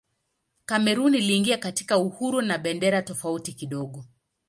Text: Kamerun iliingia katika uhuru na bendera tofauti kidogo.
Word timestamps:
Kamerun 0.65 1.15
iliingia 1.15 1.57
katika 1.57 1.97
uhuru 1.97 2.41
na 2.41 2.57
bendera 2.57 3.01
tofauti 3.01 3.53
kidogo. 3.53 4.05